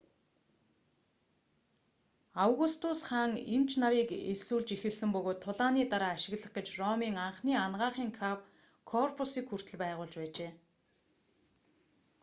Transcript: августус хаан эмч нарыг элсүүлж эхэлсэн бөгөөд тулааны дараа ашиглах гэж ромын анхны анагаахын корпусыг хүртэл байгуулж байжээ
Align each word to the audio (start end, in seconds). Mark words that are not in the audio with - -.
августус 2.45 2.99
хаан 3.09 3.31
эмч 3.53 3.69
нарыг 3.81 4.09
элсүүлж 4.31 4.69
эхэлсэн 4.75 5.09
бөгөөд 5.15 5.39
тулааны 5.43 5.83
дараа 5.91 6.11
ашиглах 6.15 6.51
гэж 6.55 6.67
ромын 6.81 7.15
анхны 7.27 7.51
анагаахын 7.65 8.09
корпусыг 8.89 9.45
хүртэл 9.47 9.77
байгуулж 9.83 10.13
байжээ 10.19 10.51